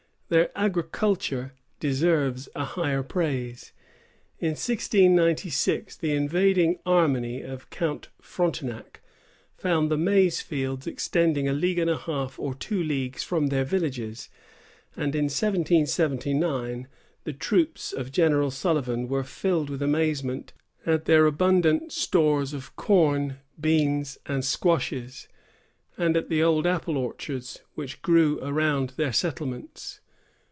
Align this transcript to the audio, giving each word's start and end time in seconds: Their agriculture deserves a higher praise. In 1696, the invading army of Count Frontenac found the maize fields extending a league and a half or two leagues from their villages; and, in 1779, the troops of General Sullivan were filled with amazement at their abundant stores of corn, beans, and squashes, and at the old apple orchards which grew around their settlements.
Their 0.31 0.49
agriculture 0.57 1.51
deserves 1.81 2.47
a 2.55 2.63
higher 2.63 3.03
praise. 3.03 3.73
In 4.39 4.51
1696, 4.51 5.97
the 5.97 6.13
invading 6.13 6.79
army 6.85 7.41
of 7.41 7.69
Count 7.69 8.07
Frontenac 8.21 9.01
found 9.57 9.91
the 9.91 9.97
maize 9.97 10.39
fields 10.39 10.87
extending 10.87 11.49
a 11.49 11.51
league 11.51 11.79
and 11.79 11.89
a 11.89 11.97
half 11.97 12.39
or 12.39 12.53
two 12.53 12.81
leagues 12.81 13.23
from 13.23 13.47
their 13.47 13.65
villages; 13.65 14.29
and, 14.95 15.13
in 15.15 15.25
1779, 15.25 16.87
the 17.25 17.33
troops 17.33 17.91
of 17.91 18.13
General 18.13 18.51
Sullivan 18.51 19.09
were 19.09 19.25
filled 19.25 19.69
with 19.69 19.81
amazement 19.81 20.53
at 20.85 21.03
their 21.03 21.25
abundant 21.25 21.91
stores 21.91 22.53
of 22.53 22.73
corn, 22.77 23.39
beans, 23.59 24.17
and 24.27 24.45
squashes, 24.45 25.27
and 25.97 26.15
at 26.15 26.29
the 26.29 26.41
old 26.41 26.65
apple 26.65 26.95
orchards 26.95 27.59
which 27.75 28.01
grew 28.01 28.39
around 28.41 28.91
their 28.91 29.11
settlements. 29.11 29.99